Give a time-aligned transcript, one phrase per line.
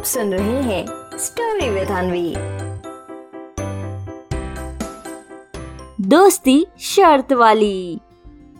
[0.00, 2.34] आप सुन रहे हैं स्टोरी विद अनवी
[6.08, 8.00] दोस्ती शर्त वाली।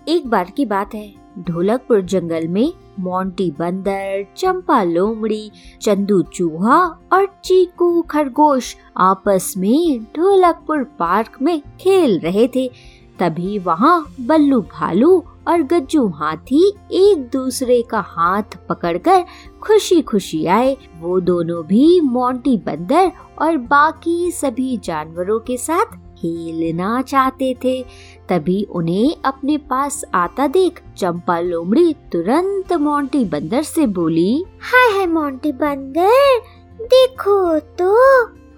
[0.08, 5.50] एक बार की बात है, ढोलकपुर जंगल में मोंटी बंदर, चंपा लोमड़ी,
[5.82, 12.70] चंदू चूहा और चीकू खरगोश आपस में ढोलकपुर पार्क में खेल रहे थे।
[13.18, 19.24] तभी वहाँ बल्लू भालू और गज्जू हाथी एक दूसरे का हाथ पकड़कर
[19.62, 23.10] खुशी खुशी आए। वो दोनों भी मोंटी बंदर
[23.42, 27.82] और बाकी सभी जानवरों के साथ खेलना चाहते थे।
[28.28, 35.06] तभी उन्हें अपने पास आता देख चंपा लोमड़ी तुरंत मोंटी बंदर से बोली, हाय हाय
[35.06, 36.40] मोंटी बंदर,
[36.82, 37.94] देखो तो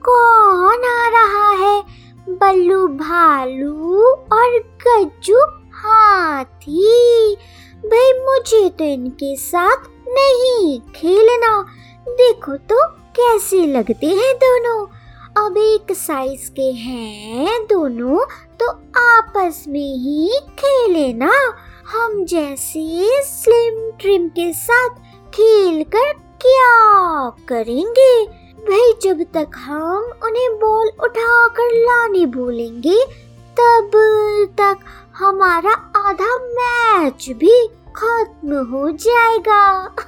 [0.05, 1.83] कौन आ रहा है?
[2.31, 5.41] बल्लू भालू और गज्जू
[5.83, 7.37] हाथी
[7.87, 9.77] भाई, मुझे तो इनके साथ
[10.09, 11.63] नहीं खेलना।
[12.09, 12.77] देखो तो
[13.17, 14.87] कैसे लगते हैं दोनों।
[15.47, 18.19] अब एक साइज़ के हैं दोनों
[18.61, 18.69] तो
[19.01, 21.33] आपस में ही खेले ना।
[21.89, 24.91] हम जैसे स्लिम ट्रिम के साथ
[25.35, 28.27] खेल कर क्या करेंगे?
[28.63, 33.05] भाई, जब तक हम उन्हें बॉल उठा कर लाने बोलेंगे,
[33.61, 33.91] तब
[34.59, 34.77] तक
[35.19, 35.73] हमारा
[36.09, 39.89] आधा मैच भी खत्म हो जाएगा।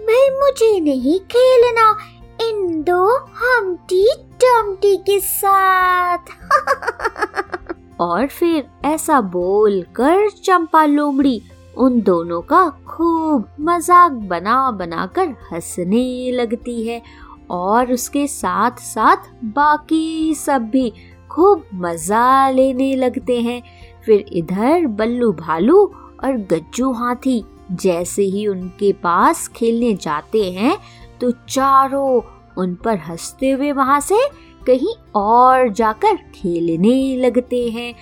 [0.00, 1.98] भाई, मुझे नहीं खेलना।
[2.42, 4.06] इन दो हमटी
[4.42, 6.18] टमटी के साथ।
[8.00, 11.42] और फिर ऐसा बोल कर चंपा लोमड़ी
[11.76, 17.02] उन दोनों का खूब मज़ाक बना बना कर हंसने लगती है
[17.50, 20.92] और उसके साथ साथ बाकी सब भी
[21.30, 23.62] खूब मज़ा लेने लगते हैं।
[24.06, 25.84] फिर इधर बल्लू भालू
[26.24, 30.76] और गज्जू हाथी जैसे ही उनके पास खेलने जाते हैं
[31.20, 32.20] तो चारों
[32.58, 34.18] उन पर हँसते हुए वहाँ से
[34.66, 37.94] कहीं और जाकर खेलने लगते हैं।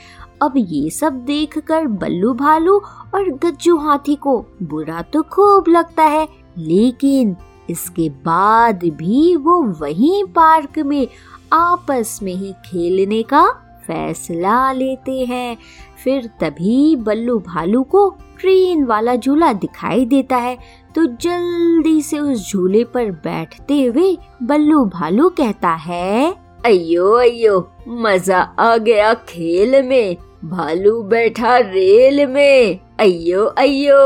[0.43, 2.79] अब ये सब देखकर बल्लू भालू
[3.15, 6.29] और गज्जू हाथी को बुरा तो खूब लगता है,
[6.59, 7.37] लेकिन
[7.71, 11.07] इसके बाद भी वो वहीं पार्क में
[11.53, 13.45] आपस में ही खेलने का
[13.87, 15.57] फैसला लेते हैं।
[16.05, 18.09] फिर तभी बल्लू भालू को
[18.41, 20.57] ट्रेन वाला झूला दिखाई देता है।
[20.95, 26.35] तो जल्दी से उस झूले पर बैठते हुए बल्लू भालू कहता है
[26.67, 27.59] अयो अयो
[27.89, 33.99] मज़ा आ गया खेल में। भालू बैठा रेल में। अयो अयो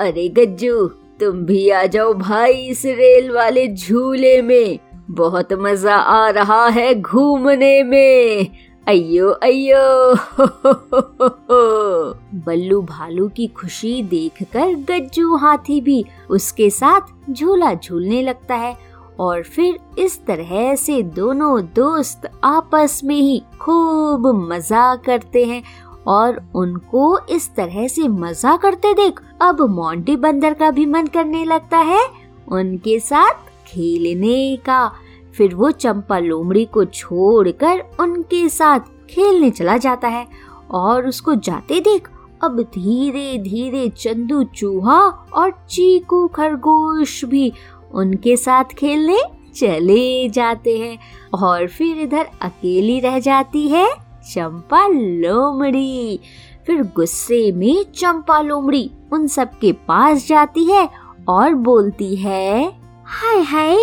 [0.00, 0.86] अरे गज्जू,
[1.20, 4.78] तुम भी आ जाओ भाई इस रेल वाले झूले में।
[5.10, 8.48] बहुत मज़ा आ रहा है घूमने में।
[8.88, 10.14] अयो अयो
[12.46, 17.00] बल्लू भालू की खुशी देखकर गज्जू हाथी भी उसके साथ
[17.30, 18.76] झूला झूलने लगता है
[19.20, 25.62] और फिर इस तरह से दोनों दोस्त आपस में ही खूब मज़ा करते हैं
[26.06, 31.44] और उनको इस तरह से मज़ा करते देख अब मोंटी बंदर का भी मन करने
[31.44, 32.08] लगता है
[32.48, 33.32] उनके साथ
[33.66, 34.92] खेलने का।
[35.38, 40.26] फिर वो चंपा लोमड़ी को छोड़कर उनके साथ खेलने चला जाता है
[40.70, 42.08] और उसको जाते देख
[42.42, 45.00] अब धीरे धीरे चंदू चूहा
[45.34, 47.52] और चीकू खरगोश भी
[47.92, 49.20] उनके साथ खेलने
[49.54, 50.98] चले जाते हैं
[51.34, 53.88] और फिर इधर अकेली रह जाती है
[54.32, 56.20] चंपा लोमड़ी।
[56.66, 60.88] फिर गुस्से में चंपा लोमड़ी उन सब के पास जाती है
[61.28, 62.72] और बोलती है,
[63.04, 63.78] हाय हाय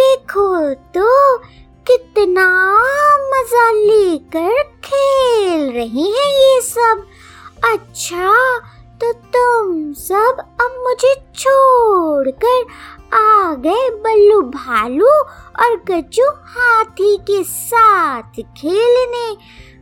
[0.00, 0.48] देखो
[0.94, 1.36] तो
[1.86, 2.46] कितना
[3.32, 7.04] मज़ा लेकर खेल रहे हैं ये सब।
[7.64, 8.32] अच्छा
[9.00, 12.64] तो तुम सब अब मुझे छोड़कर
[13.16, 19.26] आ गए बल्लू भालू और गज्जू हाथी के साथ खेलने।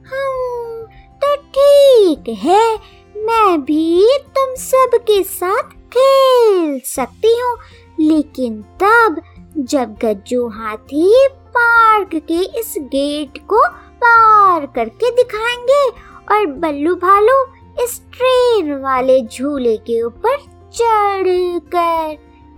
[0.08, 0.86] हम
[1.22, 2.74] तो ठीक है,
[3.16, 7.56] मैं भी तुम सब के साथ खेल सकती हूँ,
[8.00, 9.20] लेकिन तब
[9.58, 13.68] जब गज्जू हाथी पार्क के इस गेट को
[14.04, 15.88] पार करके दिखाएँगे
[16.34, 17.36] और बल्लू भालू
[17.84, 20.36] इस ट्रेन वाले झूले के ऊपर
[20.74, 22.16] चढ़ कर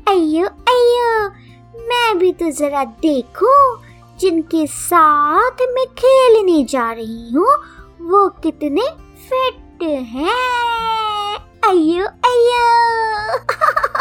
[0.09, 1.29] अयो अयो
[1.89, 3.83] मैं भी तो जरा देखूँ,
[4.21, 7.55] जिनके साथ मैं खेलने जा रही हूँ,
[8.03, 8.87] वो कितने
[9.29, 12.65] फिट हैं। अयो अयो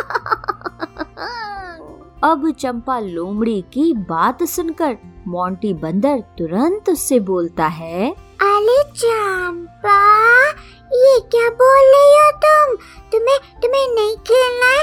[2.23, 4.97] अब चंपा लोमड़ी की बात सुनकर
[5.27, 8.11] मोंटी बंदर तुरंत उससे बोलता है,
[8.41, 9.97] अरे चंपा,
[10.95, 12.75] ये क्या बोल रही हो तुम?
[13.11, 14.82] तुम्हें तुम्हें नहीं खेलना है?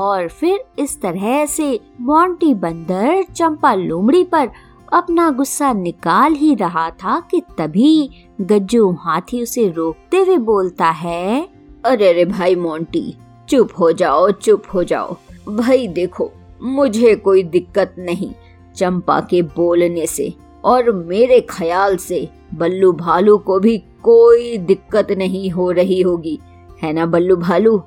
[0.00, 1.68] और फिर इस तरह से
[2.00, 4.48] मोंटी बंदर चंपा लोमड़ी पर
[4.92, 8.10] अपना गुस्सा निकाल ही रहा था कि तभी
[8.40, 11.48] गज्जू हाथी उसे रोकते हुए बोलता है,
[11.84, 13.14] अरे अरे भाई मोंटी
[13.48, 15.16] चुप हो जाओ, चुप हो जाओ।
[15.48, 16.30] भाई देखो,
[16.62, 18.32] मुझे कोई दिक्कत नहीं
[18.76, 20.32] चंपा के बोलने से
[20.64, 26.38] और मेरे ख्याल से बल्लू भालू को भी कोई दिक्कत नहीं हो रही होगी।
[26.82, 27.80] है ना बल्लू भालू?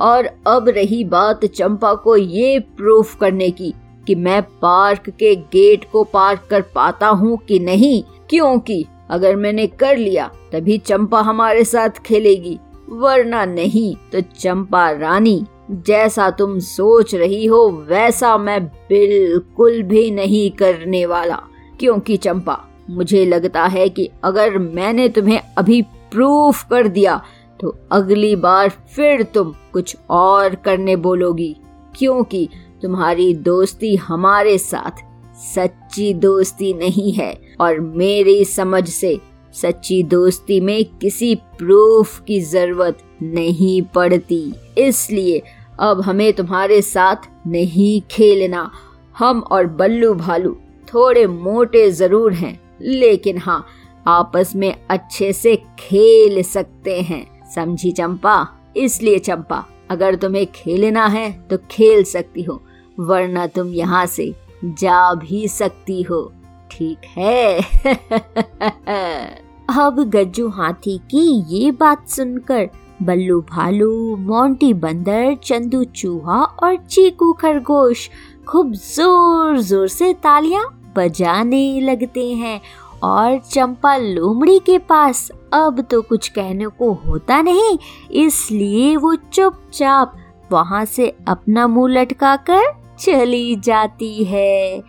[0.00, 3.74] और अब रही बात चंपा को ये प्रूफ करने की
[4.06, 9.66] कि मैं पार्क के गेट को पार कर पाता हूँ कि नहीं। क्योंकि अगर मैंने
[9.66, 12.58] कर लिया, तभी चंपा हमारे साथ खेलेगी।
[12.88, 20.50] वरना नहीं तो चंपा रानी, जैसा तुम सोच रही हो, वैसा मैं बिल्कुल भी नहीं
[20.50, 21.42] करने वाला।
[21.80, 27.22] क्योंकि चंपा, मुझे लगता है कि अगर मैंने तुम्हें अभी प्रूफ कर दिया
[27.64, 31.54] तो अगली बार फिर तुम कुछ और करने बोलोगी,
[31.96, 32.48] क्योंकि
[32.82, 35.02] तुम्हारी दोस्ती हमारे साथ
[35.44, 39.16] सच्ची दोस्ती नहीं है और मेरी समझ से
[39.54, 44.42] सच्ची दोस्ती में किसी प्रूफ की ज़रूरत नहीं पड़ती।
[44.78, 45.42] इसलिए
[45.80, 48.70] अब हमें तुम्हारे साथ नहीं खेलना।
[49.18, 50.56] हम और बल्लू भालू
[50.88, 53.64] थोड़े मोटे ज़रूर हैं, लेकिन हाँ
[54.08, 58.36] आपस में अच्छे से खेल सकते हैं। समझी चंपा?
[58.76, 62.60] इसलिए चंपा, अगर तुम्हें खेलना है तो खेल सकती हो,
[63.00, 66.22] वरना तुम यहाँ से जा भी सकती हो।
[66.70, 67.60] ठीक है?
[69.70, 72.68] अब गज्जू हाथी की ये बात सुनकर
[73.02, 78.08] बल्लू भालू, मोंटी बंदर, चंदू चूहा और चीकू खरगोश
[78.48, 80.64] खूब ज़ोर ज़ोर से तालियाँ
[80.96, 82.60] बजाने लगते हैं
[83.02, 87.78] और चंपा लोमड़ी के पास अब तो कुछ कहने को होता नहीं,
[88.12, 90.16] इसलिए वो चुपचाप
[90.52, 94.82] वहाँ से अपना मुँह लटका कर चली जाती है।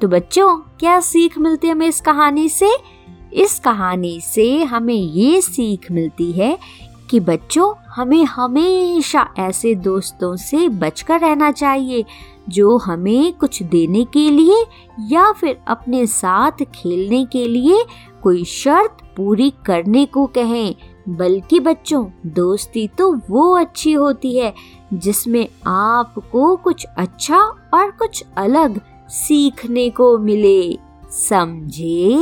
[0.00, 2.74] तो बच्चों, क्या सीख मिलती है हमें इस कहानी से?
[3.32, 6.58] इस कहानी से हमें ये सीख मिलती है
[7.10, 12.04] कि बच्चों, हमें हमेशा ऐसे दोस्तों से बचकर रहना चाहिए,
[12.48, 14.64] जो हमें कुछ देने के लिए
[15.08, 17.84] या फिर अपने साथ खेलने के लिए
[18.22, 20.74] कोई शर्त पूरी करने को कहें,
[21.08, 24.54] बल्कि बच्चों, दोस्ती तो वो अच्छी होती है,
[24.94, 27.38] जिसमें आपको कुछ अच्छा
[27.74, 30.78] और कुछ अलग सीखने को मिले।
[31.10, 32.16] समझे?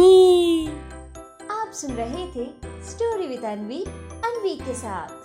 [1.50, 2.44] आप सुन रहे थे
[2.90, 3.82] स्टोरी विद अनवी
[4.24, 5.19] अनवी के साथ।